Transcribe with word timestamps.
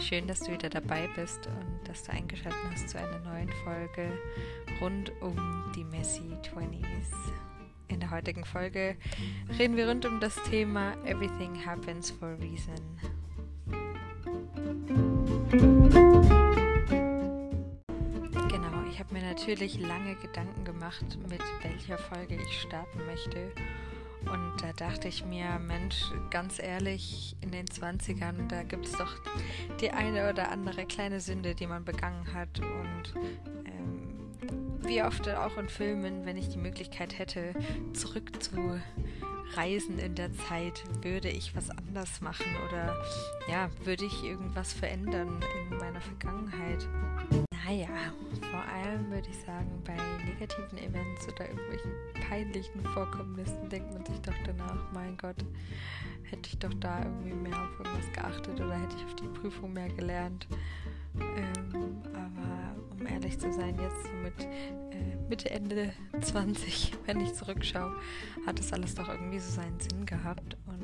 schön, 0.00 0.26
dass 0.26 0.40
du 0.40 0.52
wieder 0.52 0.70
dabei 0.70 1.08
bist 1.14 1.46
und 1.46 1.88
dass 1.88 2.04
du 2.04 2.12
eingeschaltet 2.12 2.58
hast 2.72 2.88
zu 2.88 2.98
einer 2.98 3.18
neuen 3.18 3.50
Folge 3.64 4.10
rund 4.80 5.12
um 5.20 5.72
die 5.76 5.84
Messy 5.84 6.22
20s. 6.42 7.12
In 7.88 8.00
der 8.00 8.10
heutigen 8.10 8.44
Folge 8.44 8.96
reden 9.58 9.76
wir 9.76 9.88
rund 9.88 10.06
um 10.06 10.18
das 10.20 10.34
Thema 10.44 10.94
Everything 11.04 11.54
Happens 11.64 12.10
for 12.10 12.28
a 12.28 12.34
Reason. 12.36 12.74
Genau, 18.48 18.84
ich 18.90 19.00
habe 19.00 19.12
mir 19.12 19.22
natürlich 19.22 19.78
lange 19.78 20.14
Gedanken 20.16 20.64
gemacht, 20.64 21.04
mit 21.28 21.42
welcher 21.62 21.98
Folge 21.98 22.36
ich 22.36 22.60
starten 22.60 23.04
möchte 23.06 23.52
und 24.26 24.62
da 24.62 24.72
dachte 24.72 25.08
ich 25.08 25.24
mir, 25.24 25.58
Mensch, 25.58 26.02
ganz 26.30 26.58
ehrlich, 26.58 27.36
in 27.40 27.50
den 27.50 27.66
20ern, 27.66 28.48
da 28.48 28.62
gibt 28.62 28.86
es 28.86 28.92
doch 28.92 29.12
die 29.80 29.90
eine 29.90 30.30
oder 30.30 30.50
andere 30.50 30.86
kleine 30.86 31.20
Sünde, 31.20 31.54
die 31.54 31.66
man 31.66 31.84
begangen 31.84 32.32
hat. 32.34 32.60
Und 32.60 33.14
ähm, 33.64 34.80
wie 34.82 35.02
oft 35.02 35.28
auch 35.28 35.56
in 35.56 35.68
Filmen, 35.68 36.26
wenn 36.26 36.36
ich 36.36 36.48
die 36.48 36.58
Möglichkeit 36.58 37.18
hätte, 37.18 37.54
zurückzureisen 37.92 39.98
in 39.98 40.14
der 40.14 40.32
Zeit, 40.32 40.84
würde 41.02 41.28
ich 41.28 41.56
was 41.56 41.70
anders 41.70 42.20
machen 42.20 42.46
oder 42.68 42.96
ja, 43.48 43.70
würde 43.84 44.04
ich 44.04 44.24
irgendwas 44.24 44.72
verändern 44.72 45.40
in 45.70 45.78
meiner 45.78 46.00
Vergangenheit. 46.00 46.88
Naja, 47.70 47.86
vor 48.50 48.64
allem 48.64 49.08
würde 49.12 49.28
ich 49.28 49.38
sagen, 49.46 49.80
bei 49.84 49.94
negativen 50.26 50.76
Events 50.76 51.28
oder 51.28 51.48
irgendwelchen 51.48 51.92
peinlichen 52.28 52.84
Vorkommnissen 52.86 53.68
denkt 53.68 53.92
man 53.92 54.04
sich 54.04 54.20
doch 54.22 54.34
danach, 54.44 54.90
mein 54.92 55.16
Gott, 55.16 55.36
hätte 56.24 56.48
ich 56.48 56.58
doch 56.58 56.74
da 56.80 56.98
irgendwie 57.04 57.32
mehr 57.32 57.56
auf 57.56 57.78
irgendwas 57.78 58.12
geachtet 58.12 58.60
oder 58.60 58.76
hätte 58.76 58.96
ich 58.96 59.04
auf 59.04 59.14
die 59.14 59.28
Prüfung 59.28 59.72
mehr 59.72 59.88
gelernt. 59.88 60.48
Ähm, 61.20 62.02
aber 62.12 62.74
um 62.90 63.06
ehrlich 63.06 63.38
zu 63.38 63.52
sein, 63.52 63.78
jetzt 63.80 64.02
so 64.02 64.12
mit 64.20 64.40
äh, 64.92 65.16
Mitte, 65.28 65.50
Ende 65.50 65.92
20, 66.20 66.94
wenn 67.06 67.20
ich 67.20 67.34
zurückschaue, 67.34 67.94
hat 68.46 68.58
das 68.58 68.72
alles 68.72 68.96
doch 68.96 69.08
irgendwie 69.08 69.38
so 69.38 69.52
seinen 69.52 69.78
Sinn 69.78 70.06
gehabt 70.06 70.56
und 70.66 70.79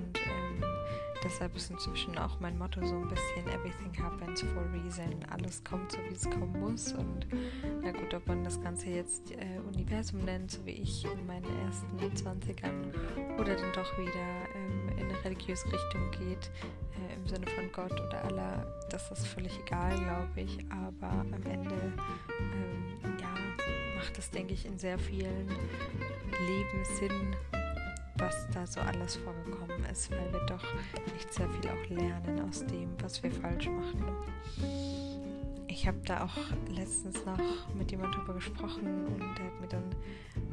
deshalb 1.22 1.56
ist 1.56 1.70
inzwischen 1.70 2.17
auch 2.19 2.41
mein 2.41 2.59
Motto 2.59 2.84
so 2.84 2.95
ein 2.95 3.09
bisschen 3.09 3.47
Everything 3.48 3.92
happens 4.03 4.42
for 4.42 4.62
a 4.62 4.72
reason. 4.72 5.25
Alles 5.31 5.62
kommt 5.64 5.92
so, 5.92 5.98
wie 6.09 6.14
es 6.14 6.28
kommen 6.31 6.59
muss. 6.59 6.92
Und 6.92 7.27
na 7.83 7.92
gut, 7.92 8.12
ob 8.14 8.27
man 8.27 8.45
das 8.45 8.61
Ganze 8.61 8.91
jetzt 8.91 9.33
äh, 9.33 9.59
Universum 9.72 10.25
nennt, 10.25 10.50
so 10.50 10.64
wie 10.64 10.72
ich 10.72 11.05
in 11.05 11.27
meinen 11.27 11.47
ersten 11.67 11.98
20ern, 11.98 13.41
oder 13.41 13.55
dann 13.55 13.72
doch 13.72 13.98
wieder 13.98 14.48
ähm, 14.55 14.89
in 14.98 15.05
eine 15.05 15.25
religiöse 15.25 15.67
Richtung 15.67 16.11
geht, 16.12 16.50
äh, 16.97 17.14
im 17.14 17.27
Sinne 17.27 17.47
von 17.47 17.70
Gott 17.72 17.92
oder 17.92 18.25
Allah, 18.25 18.67
das 18.91 19.11
ist 19.11 19.27
völlig 19.27 19.59
egal, 19.67 19.97
glaube 19.98 20.41
ich. 20.41 20.59
Aber 20.70 21.11
am 21.11 21.33
Ende, 21.33 21.92
ähm, 22.41 23.17
ja, 23.20 23.34
macht 23.97 24.19
es, 24.19 24.31
denke 24.31 24.55
ich, 24.55 24.67
in 24.67 24.78
sehr 24.78 24.98
vielen 24.98 25.48
Leben 25.48 26.84
Sinn, 26.98 27.37
was 28.19 28.47
da 28.53 28.67
so 28.67 28.81
alles 28.81 29.17
vorgekommen 29.17 29.84
ist, 29.91 30.11
weil 30.11 30.33
wir 30.33 30.41
doch 30.47 30.64
echt 31.14 31.33
sehr 31.33 31.48
viel 31.48 31.70
auch 31.70 31.91
lernen 31.91 32.41
aus 32.48 32.64
dem, 32.67 32.91
was 33.03 33.22
wir 33.22 33.31
falsch 33.31 33.69
machen. 33.69 34.05
Ich 35.69 35.86
habe 35.86 35.98
da 36.05 36.25
auch 36.25 36.37
letztens 36.75 37.25
noch 37.27 37.39
mit 37.75 37.91
jemandem 37.91 38.20
darüber 38.20 38.34
gesprochen 38.34 39.06
und 39.06 39.39
der 39.39 39.44
hat 39.47 39.61
mir 39.61 39.69
dann 39.69 39.94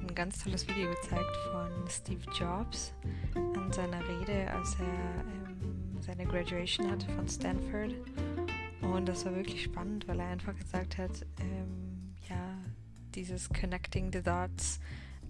ein 0.01 0.13
ganz 0.13 0.43
tolles 0.43 0.67
Video 0.67 0.89
gezeigt 0.89 1.37
von 1.51 1.71
Steve 1.89 2.21
Jobs 2.37 2.93
an 3.35 3.71
seiner 3.71 4.01
Rede, 4.01 4.51
als 4.51 4.75
er 4.79 4.85
ähm, 4.85 6.01
seine 6.01 6.25
Graduation 6.25 6.91
hatte 6.91 7.09
von 7.11 7.27
Stanford. 7.27 7.95
Und 8.81 9.07
das 9.07 9.25
war 9.25 9.33
wirklich 9.35 9.63
spannend, 9.63 10.07
weil 10.07 10.19
er 10.19 10.27
einfach 10.27 10.55
gesagt 10.57 10.97
hat, 10.97 11.25
ähm, 11.39 12.13
ja, 12.29 12.57
dieses 13.15 13.47
Connecting 13.49 14.11
the 14.11 14.21
Dots 14.21 14.79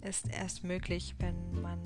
ist 0.03 0.29
erst 0.29 0.63
möglich, 0.63 1.15
wenn 1.19 1.61
man 1.61 1.79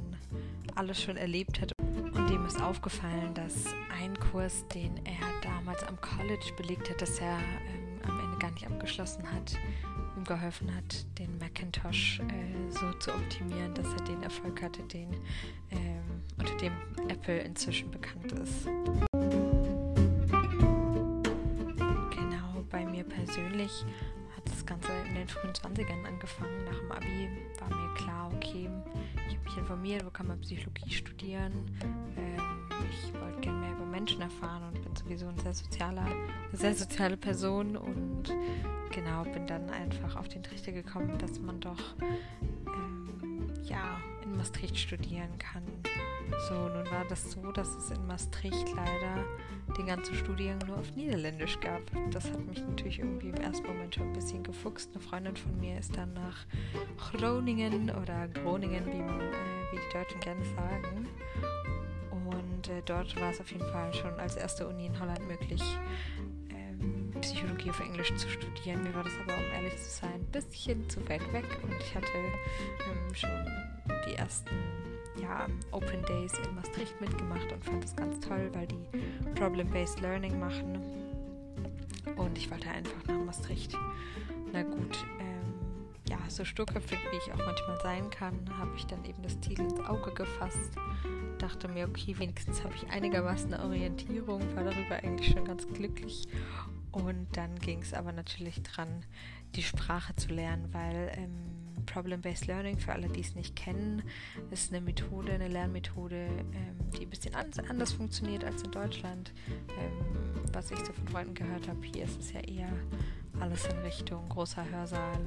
alles 0.76 1.02
schon 1.02 1.18
erlebt 1.18 1.62
hat. 1.62 1.72
Und 1.80 2.30
ihm 2.32 2.46
ist 2.46 2.62
aufgefallen, 2.62 3.34
dass 3.34 3.66
ein 4.02 4.18
Kurs, 4.20 4.66
den 4.68 4.98
er 5.06 5.26
damals 5.42 5.84
am 5.84 6.00
College 6.02 6.52
belegt 6.58 6.90
hat, 6.90 7.02
dass 7.02 7.20
er 7.20 7.38
ähm, 7.38 8.00
am 8.08 8.20
Ende 8.20 8.38
gar 8.40 8.52
nicht 8.52 8.66
abgeschlossen 8.66 9.24
hat, 9.32 9.58
ihm 10.16 10.24
geholfen 10.24 10.74
hat, 10.76 11.06
den 11.20 11.38
Macintosh 11.38 12.20
äh, 12.20 12.72
so 12.72 12.92
zu 13.00 13.14
optimieren, 13.14 13.74
dass 13.74 13.88
er 13.88 14.04
den 14.06 14.24
Erfolg 14.24 14.62
hatte, 14.62 14.84
den 14.84 15.14
ähm, 15.72 16.24
unter 16.38 16.56
dem 16.58 16.74
Apple 17.08 17.40
inzwischen 17.40 17.92
bekannt 17.92 18.32
ist. 18.34 18.66
Genau, 22.16 22.66
bei 22.70 22.86
mir 22.86 23.04
persönlich 23.04 23.86
das 24.58 24.66
Ganze 24.66 24.92
in 25.08 25.14
den 25.14 25.28
frühen 25.28 25.54
20ern 25.54 26.04
angefangen. 26.04 26.66
Nach 26.66 26.80
dem 26.80 26.92
Abi 26.92 27.30
war 27.60 27.70
mir 27.70 27.94
klar, 27.94 28.32
okay, 28.34 28.68
ich 29.30 29.36
habe 29.36 29.44
mich 29.44 29.58
informiert, 29.58 30.06
wo 30.06 30.10
kann 30.10 30.28
man 30.28 30.42
Psychologie 30.42 30.90
studieren. 30.90 31.54
Ähm, 32.18 32.42
ich 32.90 33.14
wollte 33.22 33.40
gerne 33.42 33.60
mehr 33.60 33.72
über 33.74 33.86
Menschen 33.86 34.20
erfahren 34.20 34.64
und 34.64 34.82
bin 34.82 34.96
sowieso 34.96 35.28
ein 35.28 35.38
sehr 35.38 35.54
sozialer, 35.54 36.06
eine 36.06 36.58
sehr 36.58 36.74
soziale 36.74 37.18
Person 37.18 37.78
und 37.78 38.34
genau, 38.92 39.24
bin 39.26 39.46
dann 39.46 39.70
einfach 39.70 40.16
auf 40.16 40.28
den 40.28 40.42
Trichter 40.42 40.72
gekommen, 40.72 41.20
dass 41.20 41.40
man 41.40 41.60
doch 41.60 41.96
ähm, 42.02 43.52
ja, 43.64 44.02
in 44.24 44.36
Maastricht 44.38 44.78
studieren 44.78 45.38
kann. 45.38 45.64
So, 46.50 46.56
nun 46.56 46.90
war 46.90 47.06
das 47.08 47.32
so, 47.32 47.52
dass 47.52 47.70
es 47.76 47.92
in 47.92 48.08
Maastricht 48.08 48.68
leider 48.76 49.24
den 49.78 49.88
ganzen 49.88 50.16
Studiengang 50.16 50.68
nur 50.68 50.78
auf 50.80 50.96
Niederländisch 50.96 51.60
gab. 51.60 51.82
Das 52.12 52.26
hat 52.26 52.46
mich 52.46 52.62
natürlich 52.62 53.00
irgendwie 53.00 53.30
im 53.30 53.36
ersten 53.36 53.68
Moment 53.68 53.96
schon 53.96 54.08
ein 54.08 54.14
bisschen 54.14 54.44
gefuchst. 54.44 54.90
Eine 54.94 55.04
Freundin 55.04 55.36
von 55.36 55.60
mir 55.60 55.78
ist 55.78 55.96
dann 55.96 56.14
nach 56.14 56.46
Groningen 57.12 57.90
oder 57.92 58.28
Groningen, 58.30 58.86
wie, 58.86 59.02
man, 59.02 59.22
äh, 59.22 59.34
wie 59.72 59.78
die 59.78 59.94
Deutschen 59.94 60.20
gerne 60.20 60.44
sagen. 60.46 61.08
Und 62.12 62.70
äh, 62.70 62.82
dort 62.86 63.20
war 63.20 63.32
es 63.32 63.40
auf 63.40 63.52
jeden 63.52 63.68
Fall 63.72 63.94
schon 63.94 64.14
als 64.20 64.36
erste 64.36 64.68
Uni 64.68 64.88
in 64.88 65.00
Holland 65.00 65.26
möglich, 65.28 65.62
ähm, 66.50 67.14
Psychologie 67.22 67.70
auf 67.70 67.80
Englisch 67.80 68.14
zu 68.16 68.28
studieren. 68.28 68.84
Mir 68.84 68.94
war 68.96 69.04
das 69.04 69.14
aber, 69.24 69.38
um 69.38 69.54
ehrlich 69.54 69.78
zu 69.78 69.90
sein, 69.90 70.16
ein 70.16 70.32
bisschen 70.32 70.90
zu 70.90 71.08
weit 71.08 71.22
weg 71.34 71.46
und 71.64 71.72
ich 71.80 71.96
hatte 71.96 72.08
ähm, 72.16 73.16
schon 73.16 73.30
die 74.08 74.16
ersten 74.16 74.50
ja, 75.22 75.48
Open 75.72 76.04
Days 76.06 76.34
in 76.40 76.56
Maastricht 76.56 77.00
mitgemacht 77.02 77.52
und 77.52 77.64
fand 77.64 77.84
das 77.84 77.96
ganz 77.96 78.20
toll, 78.20 78.50
weil 78.54 78.68
die 78.68 78.86
Problem-Based 79.36 80.02
Learning 80.02 80.40
machen. 80.40 80.80
Und 82.16 82.38
ich 82.38 82.50
wollte 82.50 82.70
einfach 82.70 83.04
nach 83.08 83.26
Maastricht. 83.26 83.74
Na 84.54 84.64
gut, 84.64 85.06
ähm, 85.20 85.54
ja, 86.10 86.18
so 86.30 86.46
sturköpfig 86.46 87.00
wie 87.12 87.18
ich 87.18 87.34
auch 87.34 87.46
manchmal 87.46 87.80
sein 87.82 88.10
kann, 88.10 88.58
habe 88.58 88.72
ich 88.76 88.86
dann 88.86 89.04
eben 89.06 89.22
das 89.22 89.40
Ziel 89.42 89.60
ins 89.60 89.80
Auge 89.82 90.12
gefasst. 90.14 90.72
Dachte 91.38 91.68
mir, 91.68 91.88
okay, 91.88 92.18
wenigstens 92.18 92.64
habe 92.64 92.74
ich 92.76 92.90
einigermaßen 92.90 93.54
eine 93.54 93.64
Orientierung, 93.64 94.42
war 94.56 94.64
darüber 94.64 94.96
eigentlich 94.96 95.32
schon 95.32 95.46
ganz 95.46 95.68
glücklich. 95.68 96.28
Und 96.92 97.28
dann 97.34 97.56
ging 97.60 97.82
es 97.82 97.94
aber 97.94 98.12
natürlich 98.12 98.64
dran, 98.64 99.04
die 99.56 99.64
Sprache 99.64 100.16
zu 100.16 100.30
lernen, 100.30 100.74
weil 100.74 101.12
ähm, 101.16 101.57
Problem-Based 101.88 102.46
Learning, 102.46 102.78
für 102.78 102.94
alle, 102.94 103.10
die 103.10 103.22
es 103.22 103.34
nicht 103.34 103.56
kennen, 103.56 104.04
ist 104.52 104.72
eine 104.72 104.82
Methode, 104.82 105.32
eine 105.32 105.48
Lernmethode, 105.48 106.28
ähm, 106.28 106.92
die 106.96 107.06
ein 107.06 107.10
bisschen 107.10 107.34
anders 107.36 107.94
funktioniert 107.94 108.44
als 108.44 108.62
in 108.62 108.72
Deutschland. 108.72 109.34
Ähm, 109.70 110.44
was 110.54 110.70
ich 110.72 110.78
so 110.80 110.94
von 110.94 111.08
Freunden 111.08 111.34
gehört 111.34 111.68
habe, 111.68 111.80
hier 111.84 112.04
ist 112.04 112.20
es 112.20 112.32
ja 112.32 112.40
eher 112.42 112.72
alles 113.40 113.66
in 113.66 113.78
Richtung 113.80 114.28
großer 114.30 114.64
Hörsaal 114.70 115.20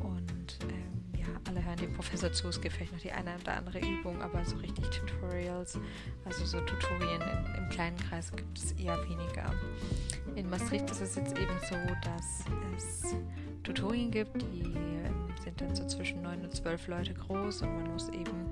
und 0.00 0.58
ähm, 0.62 1.18
ja, 1.18 1.26
alle 1.48 1.64
hören 1.64 1.76
dem 1.76 1.92
Professor 1.92 2.32
zu. 2.32 2.48
Es 2.48 2.60
gibt 2.60 2.74
vielleicht 2.74 2.92
noch 2.92 3.00
die 3.00 3.12
eine 3.12 3.36
oder 3.40 3.56
andere 3.56 3.78
Übung, 3.80 4.20
aber 4.22 4.44
so 4.44 4.56
richtig 4.56 4.84
Tutorials, 4.90 5.78
also 6.24 6.44
so 6.44 6.60
Tutorien 6.60 7.20
in, 7.20 7.62
im 7.62 7.68
kleinen 7.70 7.96
Kreis 7.96 8.32
gibt 8.34 8.58
es 8.58 8.72
eher 8.72 8.98
weniger. 9.08 9.52
In 10.36 10.48
Maastricht 10.50 10.90
ist 10.90 11.00
es 11.00 11.16
jetzt 11.16 11.38
eben 11.38 11.58
so, 11.68 11.76
dass 12.02 12.44
es 12.76 13.14
Tutorien 13.62 14.10
gibt, 14.10 14.42
die 14.42 14.74
sind 15.58 15.68
dann 15.68 15.76
so 15.76 15.86
zwischen 15.86 16.22
9 16.22 16.42
und 16.42 16.54
12 16.54 16.88
Leute 16.88 17.14
groß 17.14 17.62
und 17.62 17.74
man 17.74 17.92
muss 17.92 18.08
eben 18.08 18.46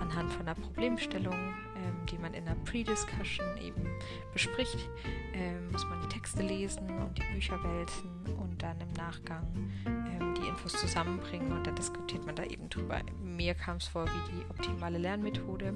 anhand 0.00 0.32
von 0.32 0.42
einer 0.42 0.54
Problemstellung, 0.54 1.34
ähm, 1.34 2.06
die 2.10 2.16
man 2.18 2.32
in 2.34 2.46
einer 2.46 2.56
Pre-Discussion 2.64 3.46
eben 3.58 3.86
bespricht, 4.32 4.88
ähm, 5.34 5.70
muss 5.70 5.84
man 5.84 6.00
die 6.02 6.08
Texte 6.08 6.42
lesen 6.42 6.88
und 6.98 7.18
die 7.18 7.34
Bücher 7.34 7.62
wälzen 7.62 8.10
und 8.38 8.62
dann 8.62 8.80
im 8.80 8.92
Nachgang 8.94 9.46
ähm, 9.86 10.34
die 10.34 10.48
Infos 10.48 10.72
zusammenbringen 10.72 11.52
und 11.52 11.66
dann 11.66 11.74
diskutiert 11.74 12.24
man 12.24 12.34
da 12.34 12.44
eben 12.44 12.70
drüber. 12.70 13.00
Mir 13.22 13.54
kam 13.54 13.76
es 13.76 13.86
vor 13.88 14.06
wie 14.06 14.32
die 14.32 14.50
optimale 14.50 14.98
Lernmethode 14.98 15.74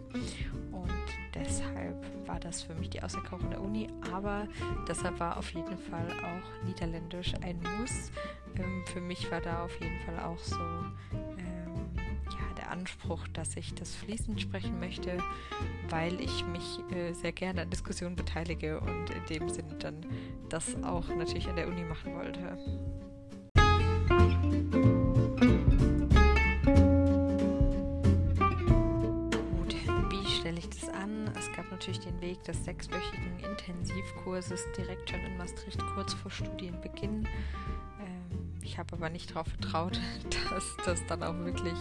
und 0.72 0.90
deshalb 1.40 2.26
war 2.26 2.38
das 2.38 2.62
für 2.62 2.74
mich 2.74 2.90
die 2.90 3.02
Auserkoren 3.02 3.50
der 3.50 3.60
Uni, 3.60 3.88
aber 4.12 4.46
deshalb 4.86 5.18
war 5.18 5.36
auf 5.36 5.50
jeden 5.52 5.78
Fall 5.78 6.06
auch 6.22 6.64
Niederländisch 6.64 7.34
ein 7.42 7.60
Muss. 7.78 8.12
Ähm, 8.56 8.84
für 8.86 9.00
mich 9.00 9.30
war 9.30 9.40
da 9.40 9.64
auf 9.64 9.80
jeden 9.80 9.98
Fall 10.00 10.20
auch 10.20 10.38
so 10.38 10.60
ähm, 11.38 11.90
ja, 12.30 12.54
der 12.56 12.70
Anspruch, 12.70 13.26
dass 13.28 13.56
ich 13.56 13.74
das 13.74 13.94
fließend 13.96 14.40
sprechen 14.40 14.78
möchte, 14.78 15.18
weil 15.88 16.20
ich 16.20 16.44
mich 16.46 16.78
äh, 16.94 17.12
sehr 17.12 17.32
gerne 17.32 17.62
an 17.62 17.70
Diskussionen 17.70 18.16
beteilige 18.16 18.80
und 18.80 19.10
in 19.10 19.38
dem 19.38 19.48
Sinne 19.48 19.74
dann 19.78 20.06
das 20.48 20.82
auch 20.82 21.08
natürlich 21.08 21.48
an 21.48 21.56
der 21.56 21.68
Uni 21.68 21.82
machen 21.82 22.14
wollte. 22.14 22.58
Natürlich 31.90 32.12
den 32.12 32.20
Weg 32.20 32.44
des 32.44 32.64
sechswöchigen 32.64 33.40
Intensivkurses 33.40 34.64
direkt 34.78 35.10
schon 35.10 35.18
in 35.24 35.36
Maastricht 35.36 35.80
kurz 35.92 36.14
vor 36.14 36.30
Studienbeginn. 36.30 37.26
Ich 38.62 38.78
habe 38.78 38.94
aber 38.94 39.10
nicht 39.10 39.30
darauf 39.30 39.48
vertraut, 39.48 39.98
dass 40.50 40.76
das 40.84 41.04
dann 41.06 41.24
auch 41.24 41.36
wirklich 41.44 41.74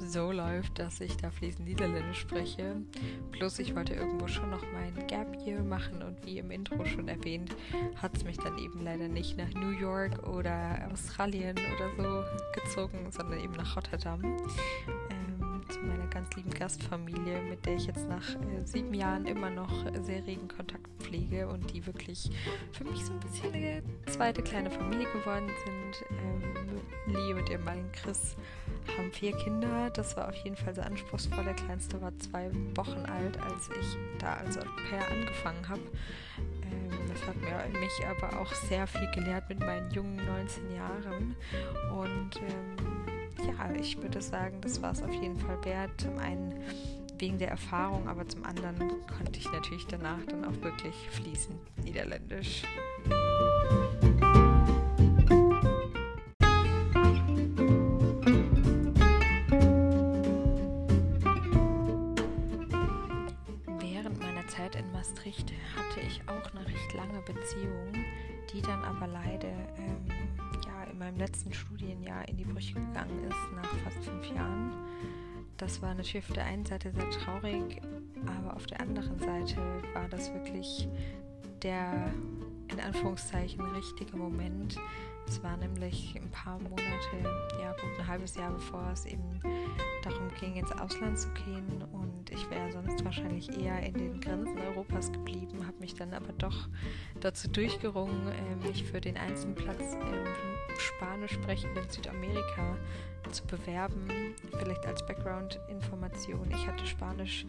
so 0.00 0.32
läuft, 0.32 0.80
dass 0.80 1.00
ich 1.00 1.16
da 1.16 1.30
fließend 1.30 1.68
Niederländisch 1.68 2.18
spreche. 2.18 2.82
Plus 3.30 3.60
ich 3.60 3.76
wollte 3.76 3.94
irgendwo 3.94 4.26
schon 4.26 4.50
noch 4.50 4.64
mein 4.72 5.06
Gap 5.06 5.32
Year 5.46 5.62
machen 5.62 6.02
und 6.02 6.26
wie 6.26 6.38
im 6.38 6.50
Intro 6.50 6.84
schon 6.84 7.06
erwähnt, 7.06 7.54
hat 8.02 8.16
es 8.16 8.24
mich 8.24 8.38
dann 8.38 8.58
eben 8.58 8.82
leider 8.82 9.06
nicht 9.06 9.36
nach 9.36 9.54
New 9.54 9.70
York 9.70 10.26
oder 10.26 10.88
Australien 10.92 11.56
oder 11.76 11.90
so 11.96 12.60
gezogen, 12.60 13.06
sondern 13.12 13.38
eben 13.38 13.54
nach 13.54 13.76
Rotterdam. 13.76 14.20
Meiner 15.86 16.06
ganz 16.08 16.34
lieben 16.36 16.50
Gastfamilie, 16.50 17.42
mit 17.42 17.64
der 17.66 17.76
ich 17.76 17.86
jetzt 17.86 18.08
nach 18.08 18.28
äh, 18.30 18.64
sieben 18.64 18.94
Jahren 18.94 19.26
immer 19.26 19.50
noch 19.50 19.70
sehr 20.02 20.26
regen 20.26 20.48
Kontakt 20.48 20.86
pflege 20.98 21.48
und 21.48 21.72
die 21.72 21.84
wirklich 21.86 22.30
für 22.72 22.84
mich 22.84 23.04
so 23.04 23.12
ein 23.12 23.20
bisschen 23.20 23.52
eine 23.52 23.82
zweite 24.06 24.42
kleine 24.42 24.70
Familie 24.70 25.06
geworden 25.12 25.48
sind. 25.64 26.04
Ähm, 26.10 27.14
Lee 27.14 27.34
und 27.34 27.48
ihr 27.48 27.58
Mann 27.58 27.90
Chris 27.92 28.36
haben 28.96 29.12
vier 29.12 29.36
Kinder. 29.36 29.90
Das 29.90 30.16
war 30.16 30.28
auf 30.28 30.36
jeden 30.36 30.56
Fall 30.56 30.74
sehr 30.74 30.86
anspruchsvoll. 30.86 31.44
Der 31.44 31.54
kleinste 31.54 32.00
war 32.00 32.16
zwei 32.18 32.50
Wochen 32.76 33.04
alt, 33.06 33.38
als 33.40 33.68
ich 33.80 33.96
da 34.18 34.34
als 34.34 34.58
Au 34.58 34.64
pair 34.88 35.06
angefangen 35.10 35.68
habe. 35.68 35.82
Ähm, 36.38 37.08
das 37.12 37.26
hat 37.26 37.36
mir, 37.36 37.78
mich 37.78 38.06
aber 38.06 38.40
auch 38.40 38.52
sehr 38.52 38.86
viel 38.86 39.10
gelehrt 39.12 39.48
mit 39.48 39.60
meinen 39.60 39.90
jungen 39.90 40.16
19 40.16 40.74
Jahren. 40.74 41.36
Und 41.92 42.36
ähm, 42.36 43.13
ja, 43.46 43.70
ich 43.78 44.00
würde 44.00 44.20
sagen, 44.20 44.60
das 44.60 44.80
war 44.82 44.92
es 44.92 45.02
auf 45.02 45.12
jeden 45.12 45.38
Fall 45.38 45.62
wert. 45.64 45.90
Zum 46.00 46.18
einen 46.18 46.54
wegen 47.18 47.38
der 47.38 47.48
Erfahrung, 47.48 48.08
aber 48.08 48.26
zum 48.26 48.44
anderen 48.44 48.78
konnte 49.16 49.38
ich 49.38 49.50
natürlich 49.52 49.86
danach 49.86 50.18
dann 50.28 50.44
auch 50.44 50.62
wirklich 50.62 50.94
fließend 51.10 51.58
Niederländisch. 51.84 52.62
Während 63.78 64.20
meiner 64.20 64.46
Zeit 64.48 64.76
in 64.76 64.90
Maastricht 64.92 65.52
hatte 65.76 66.00
ich 66.06 66.20
auch 66.26 66.54
eine 66.54 66.66
recht 66.66 66.94
lange 66.94 67.20
Beziehung, 67.20 68.04
die 68.52 68.60
dann 68.62 68.82
aber 68.84 69.06
leider 69.06 69.48
ähm, 69.78 70.13
in 70.94 70.98
meinem 70.98 71.18
letzten 71.18 71.52
Studienjahr 71.52 72.26
in 72.28 72.36
die 72.36 72.44
Brüche 72.44 72.74
gegangen 72.74 73.24
ist, 73.24 73.52
nach 73.54 73.68
fast 73.84 74.04
fünf 74.04 74.26
Jahren 74.34 74.72
das 75.56 75.80
war 75.82 75.94
natürlich 75.94 76.26
auf 76.28 76.34
der 76.34 76.46
einen 76.46 76.64
Seite 76.64 76.90
sehr 76.90 77.10
traurig, 77.10 77.80
aber 78.26 78.56
auf 78.56 78.66
der 78.66 78.80
anderen 78.80 79.18
Seite 79.18 79.56
war 79.92 80.08
das 80.08 80.32
wirklich 80.32 80.88
der 81.62 82.12
in 82.68 82.80
Anführungszeichen 82.80 83.60
richtige 83.60 84.16
Moment. 84.16 84.76
Es 85.26 85.42
war 85.42 85.56
nämlich 85.56 86.14
ein 86.16 86.30
paar 86.30 86.58
Monate, 86.58 86.84
ja 87.60 87.72
gut 87.72 87.98
ein 87.98 88.06
halbes 88.06 88.36
Jahr 88.36 88.52
bevor 88.52 88.90
es 88.92 89.06
eben 89.06 89.40
darum 90.02 90.28
ging, 90.40 90.56
ins 90.56 90.72
Ausland 90.72 91.18
zu 91.18 91.28
gehen 91.30 91.82
und 91.92 92.30
ich 92.30 92.48
wäre 92.50 92.70
sonst 92.72 93.04
wahrscheinlich 93.04 93.48
eher 93.58 93.82
in 93.82 93.94
den 93.94 94.20
Grenzen 94.20 94.58
Europas 94.58 95.10
geblieben, 95.10 95.66
habe 95.66 95.78
mich 95.80 95.94
dann 95.94 96.12
aber 96.12 96.32
doch 96.38 96.68
dazu 97.20 97.48
durchgerungen, 97.48 98.28
äh, 98.28 98.66
mich 98.66 98.84
für 98.84 99.00
den 99.00 99.16
Einzelplatz 99.16 99.94
im 99.94 100.78
spanisch 100.78 101.32
sprechenden 101.32 101.88
Südamerika 101.88 102.76
zu 103.30 103.46
bewerben. 103.46 104.34
Vielleicht 104.58 104.86
als 104.86 105.04
Background-Information. 105.06 106.50
Ich 106.50 106.66
hatte 106.66 106.86
Spanisch 106.86 107.46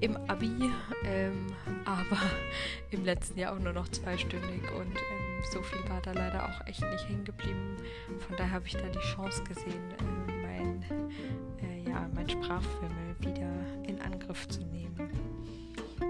im 0.00 0.16
Abi, 0.28 0.70
ähm, 1.04 1.46
aber 1.84 2.18
im 2.90 3.04
letzten 3.04 3.38
Jahr 3.38 3.54
auch 3.54 3.58
nur 3.58 3.72
noch 3.72 3.88
zweistündig 3.88 4.62
und 4.78 4.96
ähm, 4.96 5.23
so 5.50 5.62
viel 5.62 5.88
war 5.88 6.00
da 6.02 6.12
leider 6.12 6.44
auch 6.44 6.66
echt 6.66 6.82
nicht 6.82 7.08
hängen 7.08 7.24
geblieben. 7.24 7.76
Von 8.26 8.36
daher 8.36 8.52
habe 8.52 8.66
ich 8.66 8.74
da 8.74 8.88
die 8.88 8.98
Chance 8.98 9.42
gesehen, 9.44 9.90
äh, 9.98 10.32
mein, 10.42 10.82
äh, 11.62 11.88
ja, 11.88 12.08
mein 12.14 12.28
Sprachfimmel 12.28 13.16
wieder 13.20 13.50
in 13.86 14.00
Angriff 14.00 14.48
zu 14.48 14.60
nehmen. 14.60 15.10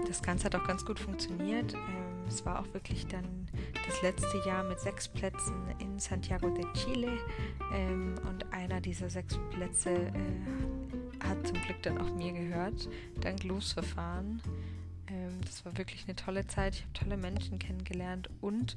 Das 0.07 0.21
Ganze 0.21 0.45
hat 0.45 0.55
auch 0.55 0.65
ganz 0.65 0.85
gut 0.85 0.99
funktioniert. 0.99 1.73
Ähm, 1.73 2.25
es 2.27 2.45
war 2.45 2.59
auch 2.59 2.73
wirklich 2.73 3.05
dann 3.07 3.47
das 3.87 4.01
letzte 4.01 4.37
Jahr 4.47 4.63
mit 4.63 4.79
sechs 4.79 5.07
Plätzen 5.07 5.55
in 5.79 5.99
Santiago 5.99 6.49
de 6.49 6.65
Chile 6.73 7.17
ähm, 7.73 8.15
und 8.27 8.51
einer 8.51 8.81
dieser 8.81 9.09
sechs 9.09 9.37
Plätze 9.51 9.91
äh, 9.91 11.23
hat 11.27 11.45
zum 11.45 11.61
Glück 11.61 11.81
dann 11.83 11.97
auch 11.99 12.13
mir 12.15 12.33
gehört, 12.33 12.89
dank 13.21 13.43
Losverfahren. 13.43 14.41
Ähm, 14.45 14.64
das 15.45 15.65
war 15.65 15.77
wirklich 15.77 16.03
eine 16.05 16.15
tolle 16.15 16.45
Zeit. 16.47 16.75
Ich 16.75 16.81
habe 16.81 16.93
tolle 16.93 17.17
Menschen 17.17 17.59
kennengelernt 17.59 18.29
und 18.41 18.75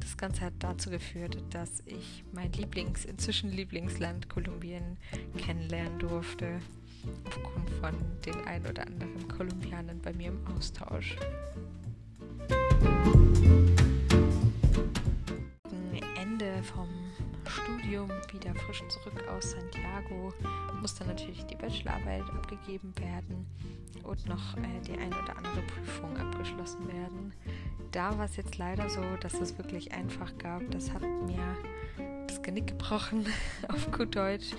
das 0.00 0.16
Ganze 0.16 0.42
hat 0.42 0.54
dazu 0.60 0.90
geführt, 0.90 1.42
dass 1.50 1.82
ich 1.86 2.24
mein 2.32 2.52
Lieblings, 2.52 3.04
inzwischen 3.04 3.50
Lieblingsland 3.50 4.28
Kolumbien 4.28 4.96
kennenlernen 5.36 5.98
durfte, 5.98 6.60
aufgrund 7.24 7.70
von 7.80 7.94
den 8.24 8.46
ein 8.46 8.66
oder 8.66 8.86
anderen 8.86 9.28
Kolumbianern 9.28 10.00
bei 10.00 10.12
mir 10.12 10.28
im 10.28 10.46
Austausch. 10.48 11.16
Ende 16.16 16.62
vom 16.62 17.07
Studium 17.68 18.10
wieder 18.32 18.54
frisch 18.54 18.82
zurück 18.88 19.22
aus 19.28 19.50
Santiago 19.50 20.32
musste 20.80 21.04
natürlich 21.04 21.44
die 21.46 21.56
Bachelorarbeit 21.56 22.22
abgegeben 22.30 22.94
werden 22.98 23.46
und 24.04 24.26
noch 24.26 24.56
äh, 24.56 24.80
die 24.86 24.92
ein 24.92 25.12
oder 25.12 25.36
andere 25.36 25.62
Prüfung 25.62 26.16
abgeschlossen 26.16 26.88
werden. 26.88 27.34
Da 27.90 28.16
war 28.16 28.24
es 28.24 28.36
jetzt 28.36 28.56
leider 28.56 28.88
so, 28.88 29.02
dass 29.20 29.34
es 29.34 29.58
wirklich 29.58 29.92
einfach 29.92 30.36
gab. 30.38 30.62
Das 30.70 30.92
hat 30.92 31.02
mir 31.02 31.56
das 32.26 32.42
Genick 32.42 32.68
gebrochen, 32.68 33.26
auf 33.68 33.90
gut 33.90 34.16
Deutsch. 34.16 34.52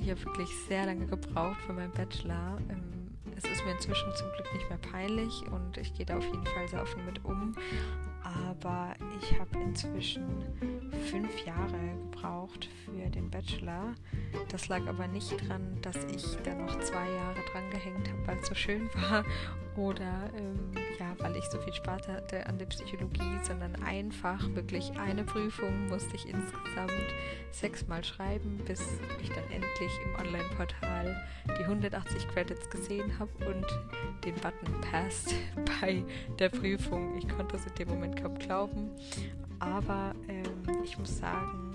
Ich 0.00 0.10
habe 0.10 0.24
wirklich 0.24 0.50
sehr 0.68 0.86
lange 0.86 1.06
gebraucht 1.06 1.60
für 1.66 1.72
meinen 1.72 1.92
Bachelor. 1.92 2.58
Ähm, 2.68 3.16
es 3.36 3.44
ist 3.44 3.64
mir 3.64 3.72
inzwischen 3.72 4.14
zum 4.14 4.28
Glück 4.32 4.54
nicht 4.54 4.68
mehr 4.68 4.78
peinlich 4.78 5.42
und 5.50 5.76
ich 5.76 5.92
gehe 5.94 6.06
da 6.06 6.18
auf 6.18 6.24
jeden 6.24 6.46
Fall 6.46 6.68
sehr 6.68 6.82
offen 6.82 7.04
mit 7.04 7.24
um. 7.24 7.56
Aber 8.22 8.94
ich 9.20 9.38
habe 9.38 9.58
inzwischen 9.58 10.73
fünf 11.04 11.44
Jahre 11.44 11.78
gebraucht 12.10 12.68
für 12.84 13.10
den 13.10 13.30
Bachelor. 13.30 13.94
Das 14.48 14.68
lag 14.68 14.86
aber 14.86 15.06
nicht 15.06 15.30
dran, 15.46 15.78
dass 15.82 15.96
ich 16.04 16.24
da 16.42 16.54
noch 16.54 16.78
zwei 16.80 17.08
Jahre 17.10 17.40
dran 17.52 17.70
gehängt 17.70 18.08
habe, 18.08 18.26
weil 18.26 18.38
es 18.38 18.48
so 18.48 18.54
schön 18.54 18.88
war 18.94 19.24
oder 19.76 20.30
ähm, 20.36 20.70
ja, 20.98 21.14
weil 21.18 21.36
ich 21.36 21.44
so 21.44 21.58
viel 21.58 21.72
Spaß 21.72 22.08
hatte 22.08 22.46
an 22.46 22.58
der 22.58 22.66
Psychologie, 22.66 23.38
sondern 23.42 23.74
einfach 23.82 24.40
wirklich 24.54 24.92
eine 24.98 25.24
Prüfung 25.24 25.88
musste 25.88 26.14
ich 26.14 26.28
insgesamt 26.28 26.92
sechsmal 27.50 28.04
schreiben, 28.04 28.60
bis 28.64 28.80
ich 29.22 29.28
dann 29.30 29.44
endlich 29.50 29.92
im 30.04 30.26
Online-Portal 30.26 31.24
die 31.58 31.64
180 31.64 32.28
Credits 32.28 32.70
gesehen 32.70 33.18
habe 33.18 33.30
und 33.46 33.66
den 34.24 34.34
Button 34.36 34.80
Passed 34.80 35.34
bei 35.80 36.04
der 36.38 36.48
Prüfung. 36.48 37.18
Ich 37.18 37.28
konnte 37.28 37.56
es 37.56 37.66
in 37.66 37.74
dem 37.74 37.88
Moment 37.88 38.20
kaum 38.20 38.38
glauben, 38.38 38.90
aber 39.64 40.14
ähm, 40.28 40.82
ich 40.84 40.98
muss 40.98 41.18
sagen, 41.18 41.74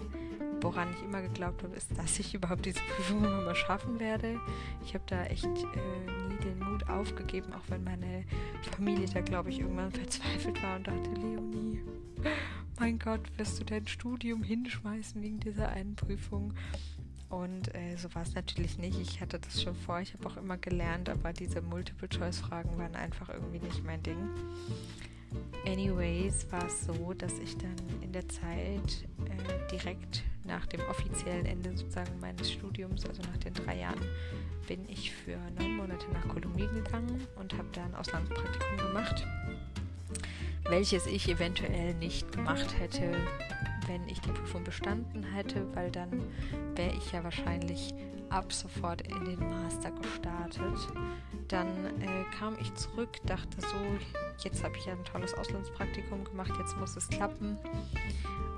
woran 0.61 0.91
ich 0.93 1.03
immer 1.03 1.21
geglaubt 1.21 1.63
habe, 1.63 1.75
ist, 1.75 1.97
dass 1.97 2.19
ich 2.19 2.33
überhaupt 2.33 2.65
diese 2.65 2.79
Prüfung 2.95 3.23
immer 3.23 3.55
schaffen 3.55 3.99
werde. 3.99 4.39
Ich 4.85 4.93
habe 4.93 5.03
da 5.07 5.23
echt 5.25 5.45
äh, 5.45 6.29
nie 6.29 6.37
den 6.43 6.59
Mut 6.59 6.87
aufgegeben, 6.89 7.53
auch 7.53 7.69
wenn 7.69 7.83
meine 7.83 8.25
Familie 8.75 9.07
da, 9.07 9.21
glaube 9.21 9.49
ich, 9.49 9.59
irgendwann 9.59 9.91
verzweifelt 9.91 10.61
war 10.63 10.75
und 10.77 10.87
dachte, 10.87 11.11
Leonie, 11.11 11.81
mein 12.79 12.99
Gott, 12.99 13.21
wirst 13.37 13.59
du 13.59 13.65
dein 13.65 13.87
Studium 13.87 14.43
hinschmeißen 14.43 15.21
wegen 15.21 15.39
dieser 15.39 15.69
einen 15.69 15.95
Prüfung? 15.95 16.53
Und 17.29 17.73
äh, 17.75 17.95
so 17.95 18.13
war 18.15 18.23
es 18.23 18.33
natürlich 18.33 18.79
nicht. 18.79 18.99
Ich 18.99 19.21
hatte 19.21 19.39
das 19.39 19.61
schon 19.61 19.75
vor, 19.75 19.99
ich 19.99 20.13
habe 20.13 20.27
auch 20.27 20.37
immer 20.37 20.57
gelernt, 20.57 21.09
aber 21.09 21.31
diese 21.31 21.61
Multiple-Choice-Fragen 21.61 22.77
waren 22.77 22.95
einfach 22.95 23.29
irgendwie 23.29 23.59
nicht 23.59 23.83
mein 23.83 24.01
Ding. 24.01 24.17
Anyways 25.65 26.51
war 26.51 26.65
es 26.65 26.85
so, 26.85 27.13
dass 27.13 27.37
ich 27.39 27.57
dann 27.57 27.75
in 28.01 28.11
der 28.11 28.27
Zeit 28.27 29.05
äh, 29.25 29.71
direkt 29.71 30.23
nach 30.45 30.65
dem 30.65 30.81
offiziellen 30.89 31.45
Ende 31.45 31.77
sozusagen 31.77 32.19
meines 32.19 32.51
Studiums, 32.51 33.05
also 33.05 33.21
nach 33.21 33.37
den 33.37 33.53
drei 33.53 33.79
Jahren, 33.79 34.01
bin 34.67 34.87
ich 34.87 35.11
für 35.11 35.37
neun 35.57 35.77
Monate 35.77 36.05
nach 36.11 36.27
Kolumbien 36.27 36.73
gegangen 36.73 37.27
und 37.37 37.53
habe 37.53 37.67
da 37.73 37.83
ein 37.83 37.95
Auslandspraktikum 37.95 38.77
gemacht, 38.77 39.25
welches 40.69 41.05
ich 41.05 41.29
eventuell 41.29 41.93
nicht 41.95 42.31
gemacht 42.31 42.79
hätte, 42.79 43.11
wenn 43.87 44.07
ich 44.07 44.21
die 44.21 44.31
Prüfung 44.31 44.63
bestanden 44.63 45.23
hätte, 45.23 45.65
weil 45.75 45.91
dann 45.91 46.23
wäre 46.75 46.95
ich 46.95 47.11
ja 47.11 47.23
wahrscheinlich 47.23 47.93
ab 48.29 48.51
sofort 48.51 49.01
in 49.01 49.25
den 49.25 49.39
Master 49.39 49.91
gestartet. 49.91 50.87
Dann 51.47 51.85
äh, 52.01 52.23
kam 52.37 52.55
ich 52.59 52.73
zurück, 52.75 53.17
dachte 53.25 53.61
so, 53.61 53.77
jetzt 54.43 54.63
habe 54.63 54.77
ich 54.77 54.85
ja 54.85 54.93
ein 54.93 55.05
tolles 55.05 55.33
Auslandspraktikum 55.33 56.23
gemacht, 56.23 56.51
jetzt 56.59 56.77
muss 56.77 56.95
es 56.95 57.07
klappen. 57.07 57.57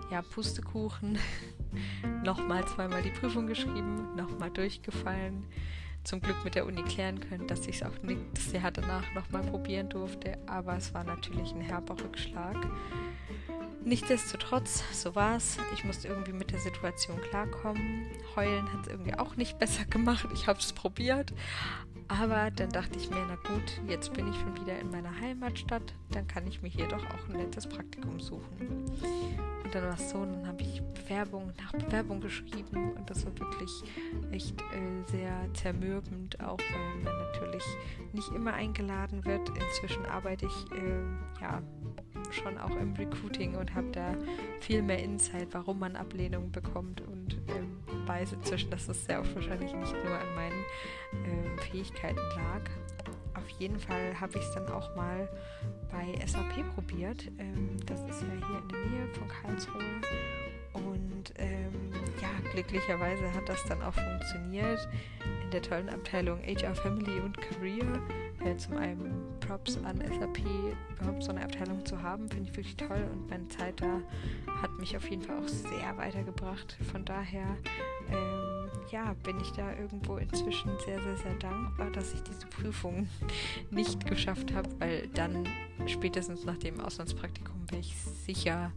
Ja, 0.10 0.22
Pustekuchen. 0.22 1.18
nochmal 2.24 2.66
zweimal 2.68 3.01
die 3.01 3.12
Prüfung 3.12 3.48
geschrieben, 3.48 4.16
nochmal 4.16 4.51
durchgefallen. 4.51 5.46
Zum 6.04 6.20
Glück 6.20 6.44
mit 6.44 6.56
der 6.56 6.66
Uni 6.66 6.82
klären 6.84 7.20
können, 7.20 7.48
dass 7.48 7.68
ich 7.68 7.75
es 7.75 7.84
auch 7.84 8.01
nicht 8.01 8.22
das 8.34 8.51
Jahr 8.51 8.72
danach 8.72 9.04
nochmal 9.13 9.44
probieren 9.44 9.88
durfte. 9.88 10.38
Aber 10.48 10.75
es 10.75 10.94
war 10.94 11.04
natürlich 11.04 11.54
ein 11.54 11.62
herber 11.62 11.96
Rückschlag. 12.04 12.58
Nichtsdestotrotz, 13.84 14.84
so 14.94 15.16
war 15.16 15.38
es. 15.38 15.58
Ich 15.74 15.84
musste 15.84 16.08
irgendwie 16.08 16.34
mit 16.34 16.52
der 16.52 16.60
Situation 16.60 17.20
klarkommen. 17.22 18.06
Heulen 18.36 18.72
hat 18.72 18.82
es 18.82 18.88
irgendwie 18.88 19.16
auch 19.16 19.36
nicht 19.36 19.58
besser 19.60 19.86
gemacht. 19.86 20.28
Ich 20.34 20.48
habe 20.48 20.60
es 20.60 20.72
probiert. 20.72 21.34
Aber 22.08 22.51
dann 22.51 22.70
dachte 22.70 22.98
ich 22.98 23.10
mir, 23.10 23.25
na 23.27 23.36
gut, 23.36 23.81
jetzt 23.88 24.13
bin 24.13 24.27
ich 24.27 24.36
schon 24.36 24.55
wieder 24.55 24.77
in 24.79 24.91
meiner 24.91 25.17
Heimatstadt. 25.20 25.93
Dann 26.12 26.27
kann 26.27 26.46
ich 26.48 26.62
mir 26.62 26.70
hier 26.70 26.88
doch 26.88 27.03
auch 27.05 27.29
ein 27.29 27.38
nettes 27.38 27.67
Praktikum 27.67 28.20
suchen. 28.20 28.86
Und 29.63 29.75
dann 29.75 29.84
war 29.84 29.93
es 29.93 30.10
so, 30.10 30.25
dann 30.25 30.46
habe 30.48 30.62
ich 30.62 30.81
Bewerbung 30.93 31.53
nach 31.58 31.72
Bewerbung 31.72 32.20
geschrieben. 32.20 32.93
Und 32.93 33.10
das 33.10 33.25
war 33.25 33.38
wirklich 33.39 33.84
echt 34.31 34.60
äh, 34.62 35.12
sehr 35.12 35.53
zermürbend, 35.53 36.39
auch 36.41 36.60
weil 36.60 37.03
man 37.03 37.17
natürlich 37.31 37.65
nicht 38.13 38.29
immer 38.34 38.53
eingeladen 38.53 39.24
wird. 39.24 39.50
Inzwischen 39.50 40.05
arbeite 40.05 40.48
ich 40.48 40.72
äh, 40.77 41.41
ja 41.41 41.62
schon 42.31 42.58
auch 42.58 42.75
im 42.75 42.93
Recruiting 42.93 43.55
und 43.55 43.74
habe 43.74 43.88
da 43.91 44.15
viel 44.60 44.81
mehr 44.81 45.03
Insight, 45.03 45.50
warum 45.51 45.79
man 45.79 45.96
Ablehnung 45.96 46.51
bekommt 46.51 47.01
und 47.01 47.38
ähm, 47.50 47.71
weiß 48.12 48.34
inzwischen, 48.34 48.70
dass 48.70 48.88
es 48.88 49.06
sehr 49.06 49.22
oft 49.22 49.34
wahrscheinlich 49.36 49.74
nicht 49.74 49.94
nur 50.03 50.13
an 50.13 50.36
meinen 50.36 50.65
ähm, 51.25 51.58
Fähigkeiten 51.60 52.20
lag. 52.36 52.62
Auf 53.36 53.50
jeden 53.60 53.80
Fall 53.80 54.20
habe 54.20 54.38
ich 54.38 54.44
es 54.44 54.51
dann 54.53 54.68
auch 54.70 54.94
mal 54.96 55.30
bei 55.91 56.25
SAP 56.25 56.75
probiert. 56.75 57.27
Ähm, 57.38 57.77
das 57.86 58.01
ist 58.01 58.22
ja 58.22 58.48
hier 58.48 58.60
in 58.60 58.68
der 58.68 58.86
Nähe 58.86 59.08
von 59.13 59.27
Karlsruhe. 59.27 60.01
Und 60.74 61.34
ähm, 61.38 61.91
ja, 62.22 62.30
glücklicherweise 62.51 63.34
hat 63.34 63.48
das 63.48 63.63
dann 63.65 63.82
auch 63.82 63.94
funktioniert 63.94 64.88
in 65.44 65.51
der 65.51 65.62
tollen 65.62 65.89
Abteilung 65.89 66.39
HR 66.41 66.75
Family 66.75 67.20
und 67.20 67.38
Career 67.38 68.00
äh, 68.46 68.58
zum 68.58 68.78
einen 68.78 69.24
Props 69.40 69.78
an 69.84 69.98
SAP, 69.98 70.40
überhaupt 70.92 71.24
so 71.24 71.32
eine 71.32 71.44
Abteilung 71.44 71.86
zu 71.86 72.02
haben, 72.02 72.30
finde 72.30 72.50
ich 72.50 72.58
wirklich 72.58 72.76
toll 72.76 73.08
und 73.12 73.30
meine 73.30 73.48
Zeit 73.50 73.82
da 73.82 74.02
hat 74.62 74.72
mich 74.80 74.96
auf 74.96 75.10
jeden 75.10 75.22
Fall 75.22 75.38
auch 75.38 75.48
sehr 75.48 75.98
weitergebracht. 75.98 76.78
Von 76.92 77.06
daher, 77.06 77.58
ähm, 78.10 78.70
ja, 78.92 79.14
bin 79.24 79.40
ich 79.40 79.52
da 79.52 79.76
irgendwo 79.76 80.18
inzwischen 80.18 80.72
sehr, 80.86 81.02
sehr, 81.02 81.18
sehr 81.18 81.36
dankbar, 81.36 81.92
dass 81.92 82.14
ich 82.14 82.22
diese 82.24 82.48
Prüfung 82.48 83.08
nicht 83.72 84.06
geschafft 84.06 84.54
habe, 84.54 84.70
weil 84.80 85.08
dann 85.10 85.48
spätestens 85.88 86.46
nach 86.46 86.58
dem 86.58 86.80
Auslandspraktikum 86.80 87.70
wäre 87.70 87.82
ich 87.82 87.96
sicher 87.96 88.72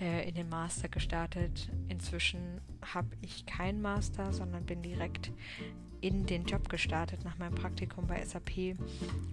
äh, 0.00 0.28
in 0.28 0.34
den 0.34 0.48
Master 0.48 0.88
gestartet. 0.88 1.70
Inzwischen 1.88 2.60
habe 2.94 3.08
ich 3.22 3.46
keinen 3.46 3.82
Master, 3.82 4.32
sondern 4.32 4.64
bin 4.64 4.82
direkt 4.82 5.32
in 6.00 6.26
den 6.26 6.44
Job 6.44 6.68
gestartet 6.68 7.24
nach 7.24 7.36
meinem 7.38 7.54
Praktikum 7.54 8.06
bei 8.06 8.24
SAP 8.24 8.76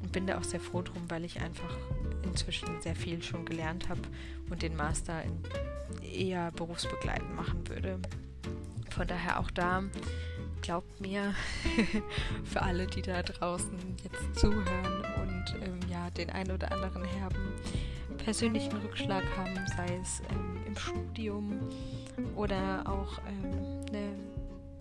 und 0.03 0.11
bin 0.11 0.27
da 0.27 0.37
auch 0.37 0.43
sehr 0.43 0.59
froh 0.59 0.81
drum, 0.81 1.03
weil 1.09 1.23
ich 1.25 1.39
einfach 1.39 1.75
inzwischen 2.23 2.81
sehr 2.81 2.95
viel 2.95 3.21
schon 3.23 3.45
gelernt 3.45 3.89
habe 3.89 4.01
und 4.49 4.61
den 4.61 4.75
Master 4.75 5.23
eher 6.01 6.51
berufsbegleitend 6.51 7.35
machen 7.35 7.67
würde. 7.67 7.99
Von 8.89 9.07
daher 9.07 9.39
auch 9.39 9.51
da, 9.51 9.83
glaubt 10.61 10.99
mir, 10.99 11.33
für 12.43 12.61
alle, 12.61 12.87
die 12.87 13.01
da 13.01 13.21
draußen 13.21 13.77
jetzt 14.03 14.39
zuhören 14.39 15.03
und 15.21 15.55
ähm, 15.61 15.79
ja, 15.89 16.09
den 16.11 16.29
einen 16.29 16.51
oder 16.51 16.71
anderen 16.71 17.05
herben 17.05 17.53
persönlichen 18.27 18.73
Rückschlag 18.73 19.23
haben, 19.37 19.55
sei 19.77 19.99
es 20.01 20.21
ähm, 20.31 20.57
im 20.65 20.77
Studium 20.77 21.59
oder 22.35 22.83
auch 22.85 23.19
ähm, 23.25 23.76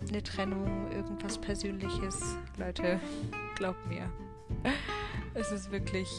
eine 0.09 0.23
Trennung, 0.23 0.91
irgendwas 0.91 1.37
Persönliches. 1.37 2.37
Leute, 2.57 2.99
glaubt 3.55 3.85
mir. 3.87 4.09
Es 5.33 5.51
ist 5.51 5.69
wirklich 5.69 6.09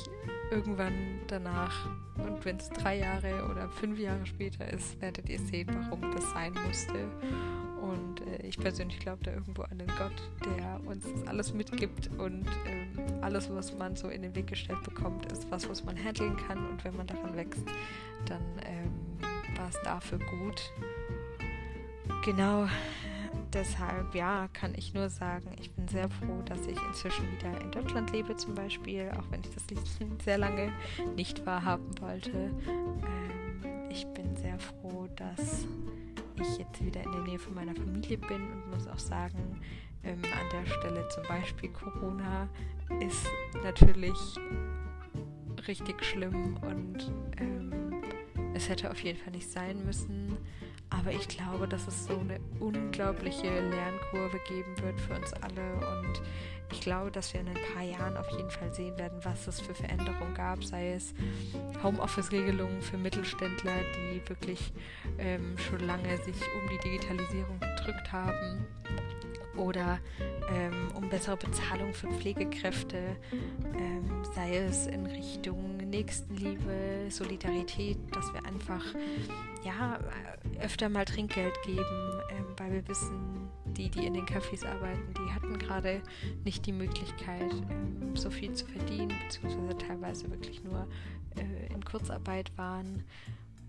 irgendwann 0.52 0.92
danach. 1.26 1.90
Und 2.18 2.44
wenn 2.44 2.56
es 2.56 2.70
drei 2.70 2.98
Jahre 2.98 3.48
oder 3.50 3.68
fünf 3.68 3.98
Jahre 3.98 4.24
später 4.26 4.72
ist, 4.72 5.00
werdet 5.00 5.28
ihr 5.28 5.40
sehen, 5.40 5.68
warum 5.68 6.12
das 6.12 6.30
sein 6.30 6.54
musste. 6.66 7.08
Und 7.80 8.20
äh, 8.20 8.46
ich 8.46 8.56
persönlich 8.58 9.00
glaube 9.00 9.24
da 9.24 9.32
irgendwo 9.32 9.62
an 9.62 9.78
den 9.78 9.88
Gott, 9.88 10.12
der 10.44 10.80
uns 10.86 11.04
das 11.12 11.26
alles 11.26 11.52
mitgibt 11.52 12.10
und 12.18 12.46
ähm, 12.66 12.88
alles, 13.20 13.52
was 13.52 13.76
man 13.76 13.96
so 13.96 14.08
in 14.08 14.22
den 14.22 14.34
Weg 14.36 14.46
gestellt 14.46 14.82
bekommt, 14.84 15.30
ist 15.32 15.50
was, 15.50 15.68
was 15.68 15.84
man 15.84 15.96
handeln 15.96 16.36
kann. 16.36 16.64
Und 16.68 16.84
wenn 16.84 16.96
man 16.96 17.06
daran 17.06 17.36
wächst, 17.36 17.64
dann 18.26 18.42
ähm, 18.64 19.56
war 19.56 19.68
es 19.68 19.80
dafür 19.82 20.18
gut. 20.18 20.72
Genau, 22.24 22.68
deshalb, 23.52 24.14
ja, 24.14 24.48
kann 24.52 24.74
ich 24.76 24.94
nur 24.94 25.08
sagen, 25.08 25.50
ich 25.60 25.70
bin 25.72 25.88
sehr 25.88 26.08
froh, 26.08 26.42
dass 26.44 26.66
ich 26.66 26.78
inzwischen 26.88 27.30
wieder 27.32 27.60
in 27.60 27.70
Deutschland 27.70 28.12
lebe 28.12 28.36
zum 28.36 28.54
Beispiel, 28.54 29.10
auch 29.18 29.30
wenn 29.30 29.40
ich 29.40 29.50
das 29.50 29.64
sehr 30.24 30.38
lange 30.38 30.72
nicht 31.16 31.44
wahrhaben 31.46 31.90
wollte. 32.00 32.30
Ähm, 32.66 33.88
ich 33.90 34.06
bin 34.08 34.36
sehr 34.36 34.58
froh, 34.58 35.08
dass 35.16 35.66
ich 36.40 36.58
jetzt 36.58 36.84
wieder 36.84 37.02
in 37.02 37.12
der 37.12 37.22
Nähe 37.22 37.38
von 37.38 37.54
meiner 37.54 37.74
Familie 37.74 38.18
bin 38.18 38.52
und 38.52 38.70
muss 38.70 38.86
auch 38.86 38.98
sagen, 38.98 39.60
ähm, 40.04 40.22
an 40.24 40.48
der 40.52 40.66
Stelle 40.72 41.08
zum 41.08 41.24
Beispiel 41.24 41.70
Corona 41.70 42.48
ist 43.00 43.26
natürlich 43.62 44.18
richtig 45.66 46.04
schlimm 46.04 46.56
und 46.62 47.12
ähm, 47.38 48.02
es 48.54 48.68
hätte 48.68 48.90
auf 48.90 49.02
jeden 49.02 49.18
Fall 49.18 49.32
nicht 49.32 49.50
sein 49.50 49.84
müssen. 49.84 50.36
Aber 50.90 51.12
ich 51.12 51.28
glaube, 51.28 51.68
dass 51.68 51.86
es 51.86 52.06
so 52.06 52.18
eine 52.18 52.40
unglaubliche 52.60 53.46
Lernkurve 53.46 54.40
geben 54.48 54.74
wird 54.80 55.00
für 55.00 55.14
uns 55.14 55.32
alle. 55.34 55.74
Und 55.74 56.22
ich 56.72 56.80
glaube, 56.80 57.10
dass 57.10 57.32
wir 57.32 57.40
in 57.40 57.48
ein 57.48 57.58
paar 57.74 57.82
Jahren 57.82 58.16
auf 58.16 58.28
jeden 58.30 58.50
Fall 58.50 58.72
sehen 58.72 58.96
werden, 58.98 59.18
was 59.22 59.46
es 59.46 59.60
für 59.60 59.74
Veränderungen 59.74 60.34
gab, 60.34 60.64
sei 60.64 60.92
es 60.92 61.14
Homeoffice-Regelungen 61.82 62.82
für 62.82 62.96
Mittelständler, 62.96 63.72
die 63.96 64.28
wirklich 64.28 64.72
ähm, 65.18 65.56
schon 65.58 65.80
lange 65.80 66.16
sich 66.24 66.36
um 66.36 66.68
die 66.70 66.88
Digitalisierung 66.88 67.60
gedrückt 67.60 68.12
haben 68.12 68.66
oder 69.58 69.98
ähm, 70.50 70.88
um 70.94 71.08
bessere 71.08 71.36
Bezahlung 71.36 71.92
für 71.92 72.08
Pflegekräfte, 72.08 73.16
ähm, 73.32 74.24
sei 74.34 74.58
es 74.58 74.86
in 74.86 75.06
Richtung 75.06 75.76
Nächstenliebe, 75.76 77.06
Solidarität, 77.08 77.98
dass 78.14 78.32
wir 78.32 78.44
einfach 78.44 78.84
ja 79.64 79.98
öfter 80.60 80.88
mal 80.88 81.04
Trinkgeld 81.04 81.54
geben, 81.64 82.20
ähm, 82.30 82.44
weil 82.56 82.72
wir 82.72 82.88
wissen, 82.88 83.48
die, 83.64 83.88
die 83.88 84.06
in 84.06 84.14
den 84.14 84.26
Cafés 84.26 84.66
arbeiten, 84.66 85.14
die 85.14 85.32
hatten 85.32 85.58
gerade 85.58 86.02
nicht 86.44 86.66
die 86.66 86.72
Möglichkeit, 86.72 87.52
ähm, 87.70 88.16
so 88.16 88.30
viel 88.30 88.52
zu 88.52 88.66
verdienen, 88.66 89.12
beziehungsweise 89.24 89.78
teilweise 89.78 90.30
wirklich 90.30 90.62
nur 90.64 90.86
äh, 91.36 91.72
in 91.72 91.84
Kurzarbeit 91.84 92.50
waren. 92.56 93.04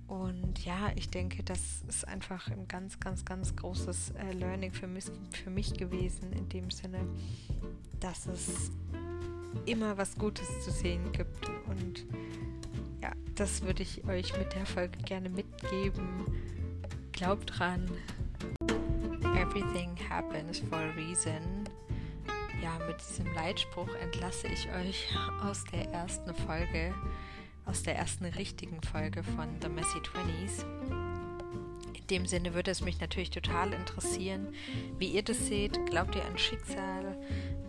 Und 0.10 0.66
ja, 0.66 0.92
ich 0.96 1.10
denke, 1.12 1.44
das 1.44 1.84
ist 1.88 2.08
einfach 2.08 2.50
ein 2.50 2.68
ganz, 2.68 3.00
ganz, 3.00 3.24
ganz 3.26 3.56
großes 3.56 4.12
äh, 4.12 4.32
Learning 4.34 4.72
für 4.72 4.88
mich, 4.88 5.06
für 5.30 5.52
mich 5.52 5.74
gewesen, 5.76 6.34
in 6.34 6.50
dem 6.50 6.72
Sinne, 6.72 7.06
dass 8.00 8.26
es 8.26 8.72
immer 9.68 9.98
was 10.00 10.18
Gutes 10.18 10.48
zu 10.66 10.72
sehen 10.72 11.12
gibt. 11.12 11.48
Und 11.68 12.06
ja, 13.04 13.12
das 13.36 13.62
würde 13.62 13.84
ich 13.84 14.04
euch 14.06 14.36
mit 14.36 14.52
der 14.56 14.66
Folge 14.66 14.98
gerne 15.06 15.30
mitgeben. 15.30 16.26
Glaubt 17.12 17.60
dran, 17.60 17.88
everything 19.38 19.96
happens 20.10 20.58
for 20.58 20.80
a 20.80 20.90
reason. 20.96 21.70
Ja, 22.64 22.80
mit 22.88 22.98
diesem 23.00 23.32
Leitspruch 23.36 23.94
entlasse 24.02 24.48
ich 24.48 24.68
euch 24.72 25.08
aus 25.44 25.64
der 25.66 25.88
ersten 25.92 26.34
Folge 26.34 26.96
aus 27.70 27.84
der 27.84 27.96
ersten 27.96 28.26
richtigen 28.26 28.82
Folge 28.82 29.22
von 29.22 29.48
The 29.62 29.70
Messy 29.70 30.00
Twenties. 30.02 30.66
In 31.94 32.08
dem 32.08 32.26
Sinne 32.26 32.56
würde 32.56 32.72
es 32.72 32.82
mich 32.82 33.00
natürlich 33.00 33.30
total 33.30 33.74
interessieren, 33.74 34.48
wie 34.98 35.10
ihr 35.10 35.22
das 35.22 35.46
seht. 35.46 35.86
Glaubt 35.86 36.16
ihr 36.16 36.26
an 36.26 36.36
Schicksal? 36.36 37.16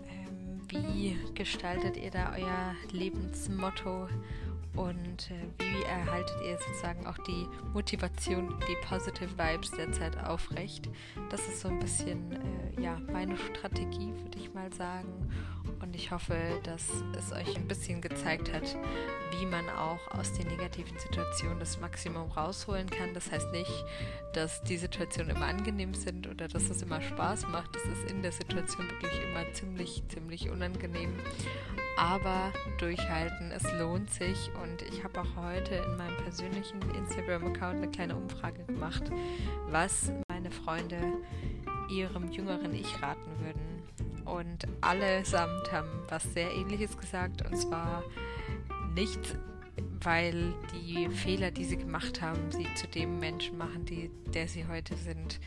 Ähm, 0.09 0.63
wie 0.69 1.19
gestaltet 1.35 1.99
ihr 1.99 2.11
da 2.11 2.33
euer 2.35 2.75
Lebensmotto? 2.93 4.09
Und 4.75 5.31
äh, 5.31 5.63
wie 5.63 5.83
erhaltet 5.83 6.37
ihr 6.47 6.57
sozusagen 6.57 7.07
auch 7.07 7.19
die 7.27 7.47
Motivation, 7.75 8.55
die 8.69 8.87
Positive 8.87 9.31
Vibes 9.37 9.71
derzeit 9.73 10.17
aufrecht? 10.25 10.89
Das 11.29 11.47
ist 11.47 11.61
so 11.61 11.69
ein 11.69 11.79
bisschen 11.79 12.33
äh, 12.33 12.81
ja, 12.81 12.99
meine 13.13 13.37
Strategie, 13.37 14.15
würde 14.23 14.39
ich 14.39 14.55
mal 14.55 14.73
sagen. 14.73 15.31
Und 15.83 15.95
ich 15.97 16.11
hoffe, 16.11 16.37
dass 16.63 16.89
es 17.19 17.33
euch 17.33 17.57
ein 17.57 17.67
bisschen 17.67 18.01
gezeigt 18.01 18.53
hat, 18.53 18.77
wie 19.39 19.47
man 19.47 19.69
auch 19.71 19.99
aus 20.11 20.33
den 20.33 20.47
negativen 20.49 20.99
Situationen 20.99 21.59
das 21.59 21.81
Maximum 21.81 22.31
rausholen 22.31 22.89
kann. 22.91 23.15
Das 23.15 23.31
heißt 23.31 23.51
nicht, 23.53 23.85
dass 24.33 24.63
die 24.63 24.77
Situationen 24.77 25.35
immer 25.35 25.47
angenehm 25.47 25.95
sind 25.95 26.27
oder 26.29 26.49
dass 26.49 26.69
es 26.69 26.83
immer 26.83 27.01
Spaß 27.01 27.49
macht. 27.49 27.75
Das 27.75 27.83
ist 27.85 28.11
in 28.11 28.23
der 28.23 28.33
Situation 28.33 28.89
wirklich 28.91 29.21
immer 29.23 29.53
ziemlich, 29.53 30.03
ziemlich 30.09 30.51
unangenehm. 30.51 31.15
Aber 31.97 32.53
durchhalten, 32.79 33.51
es 33.51 33.65
lohnt 33.79 34.11
sich 34.11 34.51
und 34.63 34.83
ich 34.83 35.05
habe 35.05 35.21
auch 35.21 35.37
heute 35.37 35.75
in 35.75 35.97
meinem 35.97 36.17
persönlichen 36.19 36.81
Instagram-Account 36.95 37.77
eine 37.77 37.91
kleine 37.91 38.17
Umfrage 38.17 38.65
gemacht, 38.65 39.05
was 39.69 40.13
meine 40.29 40.51
Freunde 40.51 40.99
ihrem 41.91 42.31
jüngeren 42.31 42.75
Ich 42.75 43.03
raten 43.03 43.31
würden. 43.41 43.80
Und 44.25 44.67
allesamt 44.81 45.73
haben 45.73 45.89
was 46.09 46.23
sehr 46.33 46.53
ähnliches 46.53 46.97
gesagt 46.97 47.43
und 47.45 47.57
zwar 47.57 48.05
nicht, 48.95 49.37
weil 50.03 50.55
die 50.73 51.09
Fehler, 51.09 51.51
die 51.51 51.65
sie 51.65 51.77
gemacht 51.77 52.21
haben, 52.21 52.51
sie 52.51 52.67
zu 52.75 52.87
dem 52.87 53.19
Menschen 53.19 53.59
machen, 53.59 53.85
die, 53.85 54.11
der 54.33 54.49
sie 54.49 54.67
heute 54.67 54.97
sind. 54.97 55.41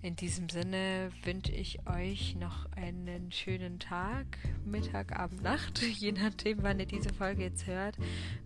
In 0.00 0.14
diesem 0.14 0.48
Sinne 0.48 1.10
wünsche 1.24 1.50
ich 1.50 1.80
euch 1.88 2.36
noch 2.36 2.70
einen 2.76 3.32
schönen 3.32 3.80
Tag, 3.80 4.26
Mittag, 4.64 5.18
Abend, 5.18 5.42
Nacht, 5.42 5.82
je 5.82 6.12
nachdem, 6.12 6.62
wann 6.62 6.78
ihr 6.78 6.86
diese 6.86 7.12
Folge 7.12 7.42
jetzt 7.42 7.66
hört. 7.66 7.96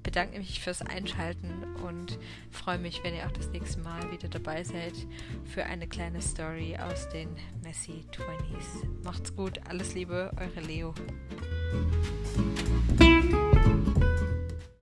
Bedanke 0.03 0.39
mich 0.39 0.61
fürs 0.61 0.81
Einschalten 0.81 1.63
und 1.85 2.19
freue 2.51 2.79
mich, 2.79 3.05
wenn 3.05 3.15
ihr 3.15 3.27
auch 3.27 3.33
das 3.33 3.51
nächste 3.51 3.81
Mal 3.81 4.11
wieder 4.11 4.29
dabei 4.29 4.65
seid 4.65 4.95
für 5.45 5.65
eine 5.65 5.87
kleine 5.87 6.23
Story 6.23 6.79
aus 6.79 7.11
den 7.11 7.29
Messy 7.63 8.05
20s. 8.13 9.05
Macht's 9.05 9.37
gut, 9.37 9.61
alles 9.69 9.95
Liebe, 9.95 10.31
eure 10.39 10.61
Leo. 10.61 10.95